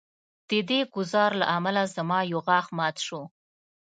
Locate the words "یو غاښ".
2.31-2.65